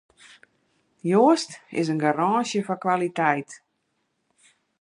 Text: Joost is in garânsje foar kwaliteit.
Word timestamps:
Joost 1.09 1.49
is 1.79 1.87
in 1.93 2.01
garânsje 2.03 2.61
foar 2.65 2.81
kwaliteit. 2.85 3.49